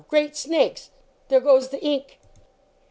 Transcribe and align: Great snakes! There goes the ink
Great 0.07 0.35
snakes! 0.35 0.89
There 1.29 1.39
goes 1.39 1.69
the 1.69 1.79
ink 1.79 2.17